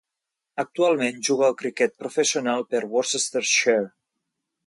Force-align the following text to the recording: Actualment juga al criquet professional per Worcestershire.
Actualment 0.61 1.19
juga 1.27 1.45
al 1.49 1.57
criquet 1.59 1.93
professional 2.05 2.65
per 2.71 2.83
Worcestershire. 2.95 3.87